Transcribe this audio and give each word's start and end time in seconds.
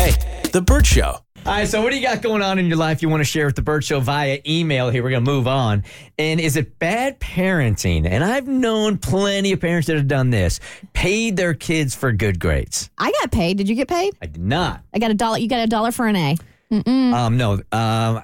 Hey, 0.00 0.14
The 0.52 0.62
Bert 0.62 0.86
Show. 0.86 1.02
all 1.10 1.22
right, 1.44 1.68
so 1.68 1.82
what 1.82 1.90
do 1.90 1.96
you 1.98 2.02
got 2.02 2.22
going 2.22 2.40
on 2.40 2.58
in 2.58 2.68
your 2.68 2.78
life 2.78 3.02
you 3.02 3.10
want 3.10 3.20
to 3.20 3.24
share 3.24 3.44
with 3.44 3.54
the 3.54 3.60
Bert 3.60 3.84
Show 3.84 4.00
via 4.00 4.40
email? 4.48 4.88
Here, 4.88 5.02
we're 5.02 5.10
going 5.10 5.22
to 5.22 5.30
move 5.30 5.46
on. 5.46 5.84
And 6.18 6.40
is 6.40 6.56
it 6.56 6.78
bad 6.78 7.20
parenting? 7.20 8.06
And 8.06 8.24
I've 8.24 8.48
known 8.48 8.96
plenty 8.96 9.52
of 9.52 9.60
parents 9.60 9.88
that 9.88 9.96
have 9.98 10.08
done 10.08 10.30
this, 10.30 10.58
paid 10.94 11.36
their 11.36 11.52
kids 11.52 11.94
for 11.94 12.12
good 12.12 12.40
grades. 12.40 12.88
I 12.96 13.12
got 13.20 13.30
paid. 13.30 13.58
Did 13.58 13.68
you 13.68 13.74
get 13.74 13.88
paid? 13.88 14.14
I 14.22 14.26
did 14.26 14.40
not. 14.42 14.82
I 14.94 14.98
got 15.00 15.10
a 15.10 15.14
dollar. 15.14 15.36
You 15.36 15.48
got 15.48 15.60
a 15.60 15.66
dollar 15.66 15.92
for 15.92 16.06
an 16.06 16.16
A. 16.16 16.36
Um, 16.72 17.36
no, 17.36 17.60
um, 17.72 18.22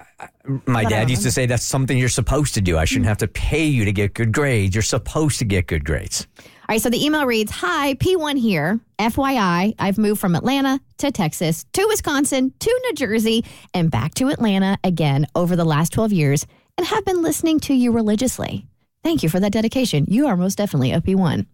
my 0.65 0.84
dad 0.84 1.11
used 1.11 1.25
to 1.25 1.31
say 1.31 1.45
that's 1.45 1.62
something 1.62 1.98
you're 1.98 2.09
supposed 2.09 2.55
to 2.55 2.62
do. 2.62 2.79
I 2.79 2.87
shouldn't 2.87 3.09
have 3.09 3.19
to 3.19 3.29
pay 3.29 3.67
you 3.67 3.84
to 3.84 3.93
get 3.93 4.15
good 4.15 4.33
grades. 4.33 4.75
You're 4.75 4.83
supposed 4.83 5.39
to 5.41 5.45
get 5.45 5.67
good 5.67 5.84
grades. 5.84 6.27
All 6.69 6.75
right, 6.75 6.83
so 6.83 6.91
the 6.91 7.05
email 7.05 7.25
reads 7.27 7.52
Hi, 7.52 7.95
P1 7.95 8.41
here. 8.41 8.80
FYI, 8.98 9.77
I've 9.79 9.98
moved 9.98 10.20
from 10.20 10.34
Atlanta 10.34 10.80
to 10.98 11.12
Texas 11.12 11.65
to 11.75 11.87
Wisconsin 11.87 12.52
to 12.59 12.80
New 12.87 12.92
Jersey 12.95 13.45
and 13.73 13.89
back 13.89 14.15
to 14.15 14.30
Atlanta 14.30 14.77
again 14.83 15.28
over 15.37 15.55
the 15.55 15.64
last 15.64 15.92
12 15.92 16.12
years 16.12 16.44
and 16.77 16.84
have 16.84 17.05
been 17.05 17.22
listening 17.22 17.61
to 17.61 17.75
you 17.75 17.92
religiously. 17.92 18.67
Thank 19.05 19.22
you 19.22 19.28
for 19.28 19.39
that 19.39 19.53
dedication. 19.53 20.06
You 20.09 20.27
are 20.27 20.37
most 20.37 20.59
definitely 20.59 20.91
a 20.91 21.00
P1. 21.00 21.47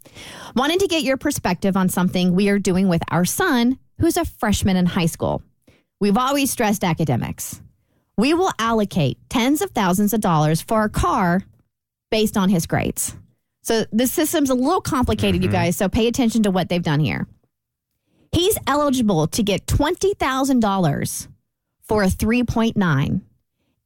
Wanted 0.57 0.81
to 0.81 0.87
get 0.87 1.03
your 1.03 1.19
perspective 1.19 1.77
on 1.77 1.91
something 1.91 2.33
we 2.33 2.49
are 2.49 2.59
doing 2.59 2.89
with 2.89 3.03
our 3.11 3.27
son, 3.27 3.79
who's 4.01 4.17
a 4.17 4.25
freshman 4.25 4.79
in 4.79 4.87
high 4.87 5.05
school. 5.05 5.43
We've 6.01 6.17
always 6.17 6.51
stressed 6.51 6.85
academics. 6.85 7.61
We 8.17 8.33
will 8.33 8.53
allocate 8.59 9.19
tens 9.29 9.61
of 9.61 9.73
thousands 9.73 10.15
of 10.15 10.23
dollars 10.23 10.63
for 10.63 10.85
a 10.85 10.89
car 10.89 11.43
based 12.11 12.39
on 12.39 12.49
his 12.49 12.67
grades. 12.67 13.15
So 13.63 13.85
the 13.93 14.07
system's 14.07 14.51
a 14.51 14.55
little 14.55 14.81
complicated, 14.81 15.43
you 15.43 15.49
mm-hmm. 15.49 15.57
guys. 15.57 15.77
So 15.77 15.89
pay 15.89 16.09
attention 16.09 16.43
to 16.45 16.51
what 16.51 16.69
they've 16.69 16.83
done 16.83 17.01
here. 17.01 17.27
He's 18.33 18.57
eligible 18.67 19.27
to 19.29 19.43
get 19.43 19.67
$20,000 19.67 21.29
for 21.83 22.03
a 22.03 22.07
3.9. 22.07 23.21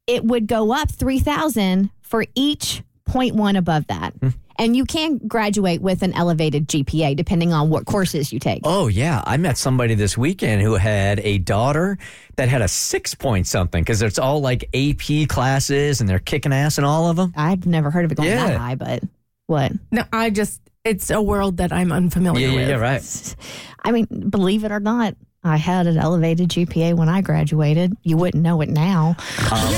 It 0.07 0.23
would 0.23 0.47
go 0.47 0.73
up 0.73 0.89
3,000 0.89 1.89
for 2.01 2.25
each 2.33 2.81
0.1 3.09 3.57
above 3.57 3.87
that. 3.87 4.13
Hmm. 4.13 4.29
And 4.59 4.75
you 4.75 4.85
can 4.85 5.19
graduate 5.19 5.81
with 5.81 6.01
an 6.01 6.13
elevated 6.13 6.67
GPA 6.67 7.15
depending 7.15 7.53
on 7.53 7.69
what 7.69 7.85
courses 7.85 8.33
you 8.33 8.39
take. 8.39 8.61
Oh, 8.63 8.87
yeah. 8.87 9.21
I 9.25 9.37
met 9.37 9.57
somebody 9.57 9.93
this 9.93 10.17
weekend 10.17 10.63
who 10.63 10.75
had 10.75 11.19
a 11.19 11.37
daughter 11.37 11.99
that 12.37 12.49
had 12.49 12.63
a 12.63 12.67
six 12.67 13.13
point 13.13 13.45
something 13.45 13.83
because 13.83 14.01
it's 14.01 14.17
all 14.17 14.41
like 14.41 14.67
AP 14.73 15.27
classes 15.27 16.01
and 16.01 16.09
they're 16.09 16.17
kicking 16.17 16.53
ass 16.53 16.79
in 16.79 16.85
all 16.85 17.07
of 17.07 17.17
them. 17.17 17.33
I've 17.37 17.67
never 17.67 17.91
heard 17.91 18.05
of 18.05 18.11
it 18.11 18.15
going 18.15 18.29
Yeah. 18.29 18.47
that 18.47 18.57
high, 18.57 18.75
but 18.75 19.03
what? 19.47 19.71
No, 19.91 20.03
I 20.13 20.29
just, 20.29 20.61
it's 20.85 21.09
a 21.09 21.21
world 21.21 21.57
that 21.57 21.73
I'm 21.73 21.91
unfamiliar 21.91 22.47
Yeah, 22.47 22.53
yeah, 22.53 22.59
with. 22.59 22.69
yeah, 22.69 22.75
right. 22.75 23.35
I 23.83 23.91
mean, 23.91 24.05
believe 24.29 24.63
it 24.63 24.71
or 24.71 24.79
not, 24.79 25.15
I 25.43 25.57
had 25.57 25.87
an 25.87 25.97
elevated 25.97 26.49
GPA 26.49 26.95
when 26.95 27.09
I 27.09 27.21
graduated. 27.21 27.95
You 28.03 28.17
wouldn't 28.17 28.43
know 28.43 28.61
it 28.61 28.69
now. 28.69 29.15
Um, 29.51 29.73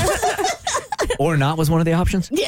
or 1.20 1.38
not 1.38 1.58
was 1.58 1.70
one 1.70 1.80
of 1.80 1.86
the 1.86 1.94
options. 1.94 2.32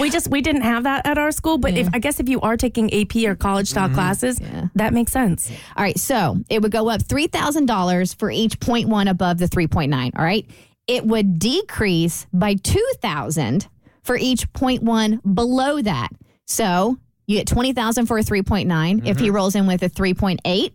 We 0.00 0.10
just, 0.10 0.28
we 0.28 0.40
didn't 0.40 0.62
have 0.62 0.82
that 0.84 1.06
at 1.06 1.18
our 1.18 1.30
school, 1.30 1.58
but 1.58 1.74
if, 1.76 1.88
I 1.94 1.98
guess 1.98 2.18
if 2.18 2.28
you 2.28 2.40
are 2.40 2.56
taking 2.56 2.92
AP 2.92 3.16
or 3.24 3.34
college 3.34 3.68
style 3.68 3.86
mm-hmm. 3.86 3.94
classes, 3.94 4.40
that 4.74 4.92
makes 4.92 5.12
sense. 5.12 5.50
All 5.76 5.84
right, 5.84 5.98
so 5.98 6.38
it 6.50 6.62
would 6.62 6.72
go 6.72 6.88
up 6.88 7.02
$3,000 7.02 8.16
for 8.16 8.30
each 8.30 8.58
0.1 8.58 9.08
above 9.08 9.38
the 9.38 9.46
3.9, 9.46 10.10
all 10.18 10.24
right? 10.24 10.46
It 10.86 11.06
would 11.06 11.38
decrease 11.38 12.26
by 12.32 12.54
2000 12.54 13.68
for 14.04 14.16
each 14.16 14.52
0.1 14.52 15.34
below 15.34 15.82
that. 15.82 16.10
So 16.46 16.98
you 17.26 17.38
get 17.38 17.48
20,000 17.48 18.06
for 18.06 18.18
a 18.18 18.22
3.9. 18.22 19.06
If 19.06 19.18
he 19.18 19.26
mm-hmm. 19.26 19.34
rolls 19.34 19.54
in 19.54 19.66
with 19.66 19.82
a 19.82 19.90
3.8, 19.90 20.72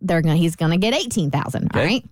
they're 0.00 0.22
gonna 0.22 0.36
he's 0.36 0.56
going 0.56 0.70
to 0.72 0.78
get 0.78 0.94
18,000, 0.94 1.62
all 1.62 1.80
Okay. 1.80 1.86
right? 1.86 2.04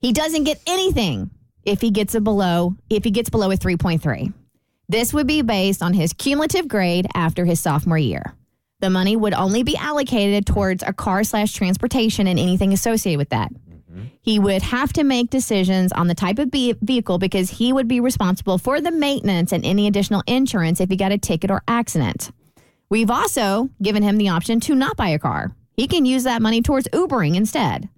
He 0.00 0.12
doesn't 0.12 0.44
get 0.44 0.60
anything 0.66 1.30
if 1.64 1.80
he 1.80 1.90
gets 1.90 2.14
a 2.14 2.20
below 2.20 2.76
if 2.88 3.04
he 3.04 3.10
gets 3.10 3.30
below 3.30 3.50
a 3.50 3.56
3.3. 3.56 4.32
This 4.88 5.12
would 5.12 5.26
be 5.26 5.42
based 5.42 5.82
on 5.82 5.92
his 5.92 6.12
cumulative 6.14 6.66
grade 6.66 7.06
after 7.14 7.44
his 7.44 7.60
sophomore 7.60 7.98
year. 7.98 8.34
The 8.80 8.90
money 8.90 9.16
would 9.16 9.34
only 9.34 9.64
be 9.64 9.76
allocated 9.76 10.46
towards 10.46 10.82
a 10.82 10.92
car 10.92 11.24
slash 11.24 11.52
transportation 11.52 12.26
and 12.26 12.38
anything 12.38 12.72
associated 12.72 13.18
with 13.18 13.30
that. 13.30 13.50
He 14.20 14.38
would 14.38 14.62
have 14.62 14.92
to 14.94 15.04
make 15.04 15.30
decisions 15.30 15.92
on 15.92 16.06
the 16.06 16.14
type 16.14 16.38
of 16.38 16.50
be- 16.50 16.76
vehicle 16.82 17.18
because 17.18 17.50
he 17.50 17.72
would 17.72 17.88
be 17.88 18.00
responsible 18.00 18.58
for 18.58 18.80
the 18.80 18.90
maintenance 18.90 19.52
and 19.52 19.64
any 19.64 19.86
additional 19.86 20.22
insurance 20.26 20.80
if 20.80 20.90
he 20.90 20.96
got 20.96 21.12
a 21.12 21.18
ticket 21.18 21.50
or 21.50 21.62
accident. 21.68 22.30
We've 22.90 23.10
also 23.10 23.70
given 23.82 24.02
him 24.02 24.16
the 24.16 24.30
option 24.30 24.60
to 24.60 24.74
not 24.74 24.96
buy 24.96 25.08
a 25.08 25.18
car. 25.18 25.52
He 25.76 25.86
can 25.86 26.04
use 26.04 26.24
that 26.24 26.42
money 26.42 26.62
towards 26.62 26.88
Ubering 26.88 27.36
instead. 27.36 27.88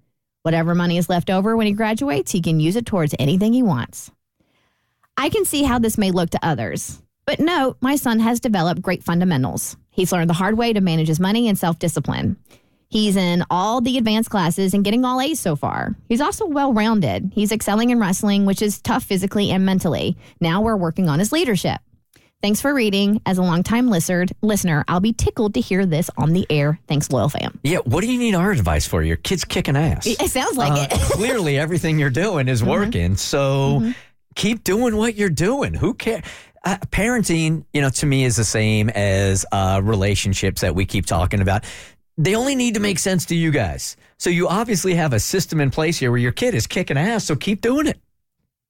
Whatever 0.43 0.75
money 0.75 0.97
is 0.97 1.09
left 1.09 1.29
over 1.29 1.55
when 1.55 1.67
he 1.67 1.73
graduates, 1.73 2.31
he 2.31 2.41
can 2.41 2.59
use 2.59 2.75
it 2.75 2.85
towards 2.85 3.15
anything 3.19 3.53
he 3.53 3.63
wants. 3.63 4.11
I 5.17 5.29
can 5.29 5.45
see 5.45 5.63
how 5.63 5.79
this 5.79 5.97
may 5.97 6.11
look 6.11 6.31
to 6.31 6.45
others. 6.45 7.01
But 7.25 7.39
note, 7.39 7.77
my 7.79 7.95
son 7.95 8.19
has 8.19 8.39
developed 8.39 8.81
great 8.81 9.03
fundamentals. 9.03 9.77
He's 9.91 10.11
learned 10.11 10.29
the 10.29 10.35
hard 10.35 10.57
way 10.57 10.73
to 10.73 10.81
manage 10.81 11.07
his 11.07 11.19
money 11.19 11.47
and 11.47 11.57
self 11.57 11.79
discipline. 11.79 12.37
He's 12.91 13.15
in 13.15 13.45
all 13.49 13.79
the 13.79 13.97
advanced 13.97 14.29
classes 14.29 14.73
and 14.73 14.83
getting 14.83 15.05
all 15.05 15.21
A's 15.21 15.39
so 15.39 15.55
far. 15.55 15.95
He's 16.09 16.19
also 16.19 16.45
well 16.45 16.73
rounded. 16.73 17.31
He's 17.33 17.53
excelling 17.53 17.89
in 17.89 17.99
wrestling, 17.99 18.45
which 18.45 18.61
is 18.61 18.81
tough 18.81 19.03
physically 19.05 19.49
and 19.49 19.65
mentally. 19.65 20.17
Now 20.41 20.61
we're 20.61 20.75
working 20.75 21.07
on 21.07 21.17
his 21.17 21.31
leadership. 21.31 21.79
Thanks 22.41 22.59
for 22.59 22.73
reading. 22.73 23.21
As 23.25 23.37
a 23.37 23.43
longtime 23.43 23.87
listener, 23.87 24.25
listener, 24.41 24.83
I'll 24.89 24.99
be 24.99 25.13
tickled 25.13 25.53
to 25.53 25.61
hear 25.61 25.85
this 25.85 26.09
on 26.17 26.33
the 26.33 26.45
air. 26.49 26.79
Thanks, 26.89 27.09
loyal 27.11 27.29
fam. 27.29 27.59
Yeah, 27.63 27.77
what 27.85 28.01
do 28.01 28.11
you 28.11 28.19
need 28.19 28.35
our 28.35 28.51
advice 28.51 28.85
for? 28.85 29.01
Your 29.03 29.15
kid's 29.15 29.45
kicking 29.45 29.77
ass. 29.77 30.05
It 30.05 30.29
sounds 30.29 30.57
like 30.57 30.71
Uh, 30.73 30.83
it. 30.83 30.89
Mm-hmm. 30.89 31.13
clearly, 31.17 31.57
everything 31.57 31.97
you're 31.97 32.09
doing 32.09 32.49
is 32.49 32.61
working. 32.61 33.15
So 33.15 33.93
keep 34.35 34.65
doing 34.65 34.97
what 34.97 35.15
you're 35.15 35.29
doing. 35.29 35.73
Who 35.75 35.93
cares? 35.93 36.23
Uh, 36.65 36.77
parenting, 36.91 37.63
you 37.73 37.81
know, 37.81 37.89
to 37.89 38.05
me 38.05 38.23
is 38.25 38.35
the 38.35 38.43
same 38.43 38.89
as 38.89 39.45
uh, 39.53 39.79
relationships 39.83 40.61
that 40.61 40.75
we 40.75 40.85
keep 40.85 41.05
talking 41.05 41.41
about. 41.41 41.63
They 42.17 42.35
only 42.35 42.55
need 42.55 42.73
to 42.73 42.79
make 42.79 42.99
sense 42.99 43.25
to 43.27 43.35
you 43.35 43.51
guys. 43.51 43.95
So 44.17 44.29
you 44.29 44.47
obviously 44.47 44.95
have 44.95 45.13
a 45.13 45.19
system 45.19 45.61
in 45.61 45.71
place 45.71 45.97
here 45.97 46.11
where 46.11 46.19
your 46.19 46.31
kid 46.31 46.53
is 46.53 46.67
kicking 46.67 46.97
ass. 46.97 47.25
So 47.25 47.35
keep 47.35 47.61
doing 47.61 47.87
it. 47.87 47.99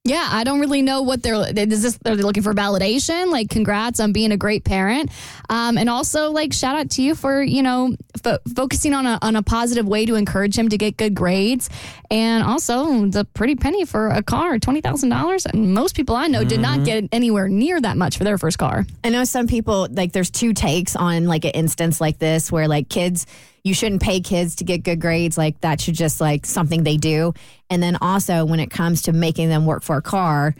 Yeah, 0.03 0.27
I 0.31 0.43
don't 0.43 0.59
really 0.59 0.81
know 0.81 1.03
what 1.03 1.21
they're. 1.21 1.35
Is 1.35 1.83
this? 1.83 1.99
Are 2.07 2.15
they 2.15 2.23
looking 2.23 2.41
for 2.41 2.55
validation? 2.55 3.31
Like, 3.31 3.51
congrats 3.51 3.99
on 3.99 4.13
being 4.13 4.31
a 4.31 4.37
great 4.37 4.63
parent, 4.63 5.11
um, 5.47 5.77
and 5.77 5.91
also 5.91 6.31
like 6.31 6.53
shout 6.53 6.75
out 6.75 6.89
to 6.91 7.03
you 7.03 7.13
for 7.13 7.43
you 7.43 7.61
know 7.61 7.95
fo- 8.23 8.39
focusing 8.55 8.95
on 8.95 9.05
a 9.05 9.19
on 9.21 9.35
a 9.35 9.43
positive 9.43 9.87
way 9.87 10.07
to 10.07 10.15
encourage 10.15 10.57
him 10.57 10.69
to 10.69 10.77
get 10.79 10.97
good 10.97 11.13
grades, 11.13 11.69
and 12.09 12.43
also 12.43 13.05
the 13.05 13.25
pretty 13.25 13.55
penny 13.55 13.85
for 13.85 14.07
a 14.07 14.23
car, 14.23 14.57
twenty 14.57 14.81
thousand 14.81 15.09
dollars. 15.09 15.45
And 15.45 15.71
most 15.75 15.95
people 15.95 16.15
I 16.15 16.25
know 16.25 16.43
did 16.43 16.61
not 16.61 16.83
get 16.83 17.03
anywhere 17.11 17.47
near 17.47 17.79
that 17.79 17.95
much 17.95 18.17
for 18.17 18.23
their 18.23 18.39
first 18.39 18.57
car. 18.57 18.87
I 19.03 19.09
know 19.09 19.23
some 19.23 19.45
people 19.45 19.87
like 19.91 20.13
there's 20.13 20.31
two 20.31 20.53
takes 20.53 20.95
on 20.95 21.25
like 21.27 21.45
an 21.45 21.51
instance 21.51 22.01
like 22.01 22.17
this 22.17 22.51
where 22.51 22.67
like 22.67 22.89
kids 22.89 23.27
you 23.63 23.73
shouldn't 23.73 24.01
pay 24.01 24.19
kids 24.19 24.55
to 24.55 24.63
get 24.63 24.83
good 24.83 24.99
grades 24.99 25.37
like 25.37 25.59
that 25.61 25.79
should 25.79 25.95
just 25.95 26.19
like 26.21 26.45
something 26.45 26.83
they 26.83 26.97
do 26.97 27.33
and 27.69 27.81
then 27.81 27.97
also 28.01 28.45
when 28.45 28.59
it 28.59 28.69
comes 28.71 29.03
to 29.03 29.13
making 29.13 29.49
them 29.49 29.65
work 29.65 29.83
for 29.83 29.97
a 29.97 30.01
car 30.01 30.55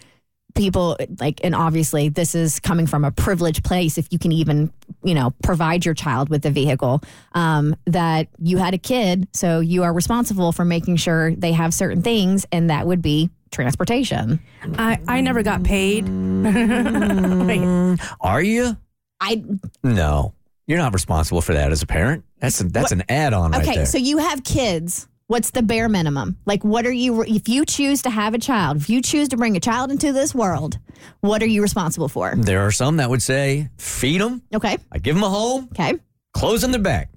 people 0.54 0.98
like 1.20 1.40
and 1.44 1.56
obviously 1.56 2.10
this 2.10 2.36
is 2.36 2.60
coming 2.60 2.86
from 2.86 3.06
a 3.06 3.12
privileged 3.12 3.64
place 3.64 3.98
if 3.98 4.08
you 4.12 4.20
can 4.20 4.32
even 4.32 4.72
you 5.04 5.14
know 5.14 5.32
provide 5.42 5.86
your 5.86 5.94
child 5.94 6.30
with 6.30 6.46
a 6.46 6.52
vehicle 6.52 7.02
um, 7.34 7.76
that 7.86 8.28
you 8.38 8.58
had 8.58 8.74
a 8.74 8.78
kid 8.78 9.28
so 9.32 9.60
you 9.60 9.84
are 9.84 9.94
responsible 9.94 10.52
for 10.52 10.66
making 10.66 10.98
sure 10.98 11.34
they 11.36 11.54
have 11.54 11.74
certain 11.74 12.02
things 12.02 12.46
and 12.52 12.70
that 12.70 12.86
would 12.86 13.02
be 13.02 13.30
transportation 13.52 14.40
I, 14.78 15.00
I 15.08 15.22
never 15.22 15.44
got 15.44 15.64
paid. 15.64 16.08
Wait, 16.08 18.00
Are 18.22 18.42
you? 18.42 18.78
i 19.20 19.44
No. 19.84 20.34
You're 20.72 20.80
not 20.80 20.94
responsible 20.94 21.42
for 21.42 21.54
that 21.54 21.74
as 21.74 21.82
a 21.82 21.86
parent. 21.86 22.24
That's 22.40 22.62
a, 22.62 22.64
that's 22.64 22.94
an 22.94 23.04
add 23.10 23.34
on 23.34 23.52
right 23.52 23.58
there. 23.58 23.72
Okay, 23.72 23.76
there. 23.80 23.86
so 23.86 23.98
you 23.98 24.20
have 24.20 24.42
kids. 24.46 25.06
What's 25.28 25.52
the 25.52 25.62
bare 25.62 25.90
minimum? 25.90 26.38
Like, 26.46 26.64
what 26.64 26.86
are 26.86 26.94
you, 26.94 27.24
if 27.24 27.50
you 27.50 27.66
choose 27.66 28.04
to 28.04 28.10
have 28.10 28.34
a 28.34 28.38
child, 28.38 28.78
if 28.78 28.90
you 28.90 29.02
choose 29.02 29.28
to 29.30 29.38
bring 29.38 29.58
a 29.58 29.60
child 29.60 29.92
into 29.92 30.14
this 30.14 30.34
world, 30.34 30.80
what 31.20 31.44
are 31.44 31.48
you 31.48 31.62
responsible 31.62 32.08
for? 32.08 32.36
there 32.38 32.62
are 32.62 32.72
some 32.72 32.96
that 32.98 33.10
would 33.10 33.22
say, 33.22 33.70
feed 33.78 34.22
them. 34.22 34.44
Okay, 34.56 34.78
I 34.90 35.00
give 35.00 35.14
them 35.14 35.26
a 35.26 35.30
home, 35.30 35.68
okay. 35.74 36.00
clothes 36.34 36.64
on 36.64 36.72
their 36.72 36.80
back. 36.80 37.10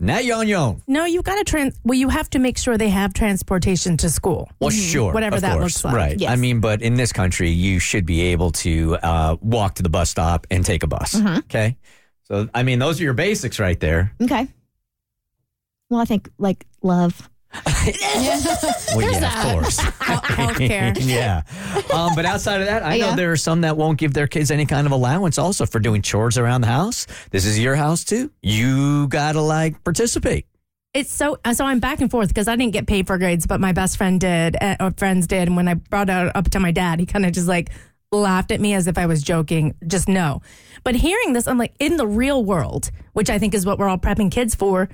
Now 0.00 0.20
you're 0.20 0.38
on 0.38 0.48
your 0.48 0.60
own. 0.60 0.82
No, 0.86 1.04
you've 1.04 1.24
got 1.24 1.36
to 1.36 1.44
trans. 1.44 1.78
Well, 1.84 1.98
you 1.98 2.08
have 2.08 2.30
to 2.30 2.38
make 2.38 2.56
sure 2.56 2.78
they 2.78 2.88
have 2.88 3.12
transportation 3.12 3.98
to 3.98 4.08
school. 4.08 4.50
Well, 4.60 4.70
sure. 4.70 5.12
Whatever 5.12 5.36
of 5.36 5.42
that 5.42 5.58
course, 5.58 5.84
looks 5.84 5.84
like. 5.84 5.94
Right. 5.94 6.18
Yes. 6.18 6.30
I 6.30 6.36
mean, 6.36 6.60
but 6.60 6.80
in 6.80 6.94
this 6.94 7.12
country, 7.12 7.50
you 7.50 7.78
should 7.78 8.06
be 8.06 8.22
able 8.22 8.50
to 8.52 8.96
uh, 8.96 9.36
walk 9.42 9.74
to 9.74 9.82
the 9.82 9.90
bus 9.90 10.08
stop 10.08 10.46
and 10.50 10.64
take 10.64 10.82
a 10.82 10.86
bus. 10.86 11.14
Mm-hmm. 11.14 11.38
Okay. 11.40 11.76
So, 12.24 12.48
I 12.54 12.62
mean, 12.62 12.78
those 12.78 13.00
are 13.00 13.04
your 13.04 13.12
basics 13.14 13.58
right 13.58 13.78
there. 13.78 14.12
Okay. 14.22 14.48
Well, 15.90 16.00
I 16.00 16.04
think 16.04 16.30
like 16.38 16.66
love. 16.82 17.28
Well, 18.94 19.10
yeah, 19.12 19.44
of 19.46 19.52
course. 19.62 19.78
Healthcare. 19.80 20.96
yeah. 21.00 21.42
Um, 21.92 22.12
but 22.14 22.24
outside 22.24 22.60
of 22.60 22.66
that, 22.66 22.82
I 22.84 22.96
know 22.98 23.08
Yeah. 23.10 23.16
there 23.16 23.32
are 23.32 23.36
some 23.36 23.60
that 23.62 23.76
won't 23.76 23.98
give 23.98 24.14
their 24.14 24.26
kids 24.26 24.50
any 24.50 24.66
kind 24.66 24.86
of 24.86 24.92
allowance 24.92 25.36
also 25.38 25.66
for 25.66 25.80
doing 25.80 26.00
chores 26.00 26.38
around 26.38 26.60
the 26.62 26.68
house. 26.68 27.06
This 27.30 27.44
is 27.44 27.58
your 27.58 27.74
house 27.74 28.04
too. 28.04 28.30
You 28.42 29.08
got 29.08 29.32
to 29.32 29.40
like 29.40 29.82
participate. 29.84 30.46
It's 30.94 31.12
so 31.12 31.38
so 31.52 31.64
I'm 31.64 31.80
back 31.80 32.00
and 32.00 32.10
forth 32.10 32.28
because 32.28 32.46
I 32.48 32.54
didn't 32.56 32.72
get 32.72 32.86
paid 32.86 33.06
for 33.08 33.18
grades, 33.18 33.46
but 33.46 33.60
my 33.60 33.72
best 33.72 33.96
friend 33.96 34.20
did, 34.20 34.56
uh, 34.60 34.76
or 34.80 34.92
friends 34.96 35.26
did. 35.26 35.48
And 35.48 35.56
when 35.56 35.66
I 35.68 35.74
brought 35.74 36.08
it 36.08 36.34
up 36.36 36.50
to 36.50 36.60
my 36.60 36.70
dad, 36.70 37.00
he 37.00 37.06
kind 37.06 37.26
of 37.26 37.32
just 37.32 37.48
like 37.48 37.70
laughed 38.20 38.50
at 38.50 38.60
me 38.60 38.74
as 38.74 38.86
if 38.86 38.98
I 38.98 39.06
was 39.06 39.22
joking. 39.22 39.74
Just 39.86 40.08
no. 40.08 40.42
But 40.82 40.94
hearing 40.94 41.32
this, 41.32 41.46
I'm 41.46 41.58
like, 41.58 41.74
in 41.78 41.96
the 41.96 42.06
real 42.06 42.44
world, 42.44 42.90
which 43.12 43.30
I 43.30 43.38
think 43.38 43.54
is 43.54 43.64
what 43.64 43.78
we're 43.78 43.88
all 43.88 43.98
prepping 43.98 44.30
kids 44.30 44.54
for. 44.54 44.88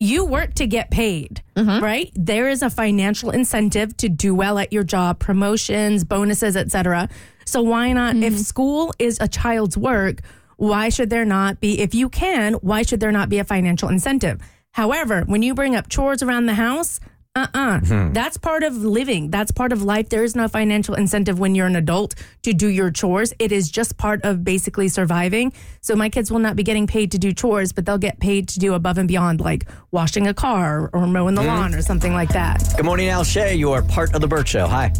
You 0.00 0.24
work 0.24 0.54
to 0.54 0.66
get 0.66 0.90
paid, 0.90 1.42
mm-hmm. 1.56 1.82
right? 1.82 2.10
There 2.14 2.48
is 2.48 2.62
a 2.62 2.70
financial 2.70 3.30
incentive 3.30 3.96
to 3.98 4.08
do 4.08 4.34
well 4.34 4.58
at 4.58 4.72
your 4.72 4.82
job, 4.82 5.18
promotions, 5.18 6.04
bonuses, 6.04 6.56
etc. 6.56 7.08
So 7.44 7.62
why 7.62 7.92
not? 7.92 8.16
If 8.16 8.34
mm-hmm. 8.34 8.42
school 8.42 8.94
is 8.98 9.18
a 9.20 9.28
child's 9.28 9.78
work, 9.78 10.20
why 10.56 10.88
should 10.88 11.10
there 11.10 11.24
not 11.24 11.60
be? 11.60 11.80
If 11.80 11.94
you 11.94 12.08
can, 12.08 12.54
why 12.54 12.82
should 12.82 13.00
there 13.00 13.12
not 13.12 13.28
be 13.28 13.38
a 13.38 13.44
financial 13.44 13.88
incentive? 13.88 14.40
However, 14.72 15.22
when 15.26 15.42
you 15.42 15.54
bring 15.54 15.76
up 15.76 15.88
chores 15.88 16.22
around 16.22 16.46
the 16.46 16.54
house, 16.54 16.98
uh 17.36 17.48
uh 17.52 17.80
That's 18.12 18.36
part 18.36 18.62
of 18.62 18.76
living. 18.76 19.28
That's 19.28 19.50
part 19.50 19.72
of 19.72 19.82
life. 19.82 20.08
There 20.08 20.22
is 20.22 20.36
no 20.36 20.46
financial 20.46 20.94
incentive 20.94 21.36
when 21.40 21.56
you're 21.56 21.66
an 21.66 21.74
adult 21.74 22.14
to 22.42 22.52
do 22.52 22.68
your 22.68 22.92
chores. 22.92 23.34
It 23.40 23.50
is 23.50 23.68
just 23.68 23.96
part 23.96 24.22
of 24.22 24.44
basically 24.44 24.86
surviving. 24.86 25.52
So 25.80 25.96
my 25.96 26.10
kids 26.10 26.30
will 26.30 26.38
not 26.38 26.54
be 26.54 26.62
getting 26.62 26.86
paid 26.86 27.10
to 27.10 27.18
do 27.18 27.32
chores, 27.32 27.72
but 27.72 27.86
they'll 27.86 27.98
get 27.98 28.20
paid 28.20 28.46
to 28.50 28.60
do 28.60 28.74
above 28.74 28.98
and 28.98 29.08
beyond, 29.08 29.40
like 29.40 29.66
washing 29.90 30.28
a 30.28 30.34
car 30.34 30.90
or 30.92 31.08
mowing 31.08 31.34
the 31.34 31.42
lawn 31.42 31.74
or 31.74 31.82
something 31.82 32.12
like 32.12 32.28
that. 32.28 32.62
Good 32.76 32.86
morning, 32.86 33.08
Al 33.08 33.24
Shay. 33.24 33.56
You 33.56 33.72
are 33.72 33.82
part 33.82 34.14
of 34.14 34.20
the 34.20 34.28
Bert 34.28 34.46
Show. 34.46 34.68
Hi. 34.68 34.92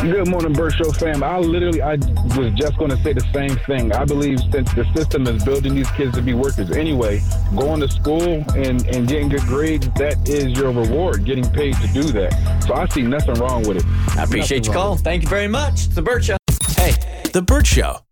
Good 0.00 0.28
morning, 0.28 0.54
Bert 0.54 0.72
Show 0.74 0.90
fam. 0.92 1.22
I 1.22 1.38
literally, 1.38 1.82
I 1.82 1.96
was 2.36 2.54
just 2.54 2.78
going 2.78 2.90
to 2.90 2.96
say 3.02 3.12
the 3.12 3.26
same 3.34 3.54
thing. 3.66 3.92
I 3.92 4.06
believe 4.06 4.40
since 4.50 4.72
the 4.72 4.84
system 4.94 5.26
is 5.26 5.44
building 5.44 5.74
these 5.74 5.90
kids 5.90 6.14
to 6.14 6.22
be 6.22 6.32
workers 6.32 6.70
anyway, 6.70 7.20
going 7.54 7.80
to 7.80 7.88
school 7.88 8.44
and, 8.54 8.86
and 8.86 9.06
getting 9.06 9.28
good 9.28 9.42
grades, 9.42 9.88
that 9.96 10.26
is 10.26 10.52
your 10.52 10.72
reward, 10.72 11.24
getting 11.26 11.48
paid 11.50 11.65
to 11.72 11.88
do 11.88 12.02
that. 12.12 12.64
So 12.66 12.74
I 12.74 12.86
see 12.88 13.02
nothing 13.02 13.34
wrong 13.34 13.66
with 13.66 13.78
it. 13.78 13.84
I 14.16 14.24
appreciate 14.24 14.58
Nothing 14.58 14.64
your 14.64 14.74
call. 14.74 14.96
Thank 14.96 15.22
you 15.22 15.28
very 15.28 15.48
much. 15.48 15.86
It's 15.86 15.94
the 15.94 16.02
Bert 16.02 16.24
Show. 16.24 16.36
Hey, 16.76 16.92
The 17.32 17.42
Bert 17.42 17.66
Show. 17.66 18.05